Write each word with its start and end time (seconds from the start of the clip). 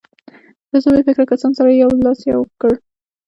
له 0.71 0.77
څو 0.83 0.89
بې 0.95 1.01
فکرو 1.07 1.29
کسانو 1.31 1.57
سره 1.59 1.69
یې 1.79 1.85
لاس 2.05 2.19
یو 2.31 2.41
کړ. 2.61 2.71